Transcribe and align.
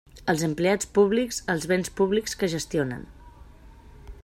Els 0.31 0.43
empleats 0.45 0.89
públics, 0.97 1.39
els 1.55 1.67
béns 1.73 1.93
públics 2.01 2.35
que 2.41 2.51
gestionen. 2.57 3.07